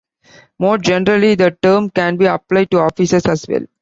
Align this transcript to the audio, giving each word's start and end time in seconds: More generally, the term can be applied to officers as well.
More 0.57 0.79
generally, 0.79 1.35
the 1.35 1.55
term 1.61 1.91
can 1.91 2.17
be 2.17 2.25
applied 2.25 2.71
to 2.71 2.79
officers 2.79 3.27
as 3.27 3.45
well. 3.47 3.67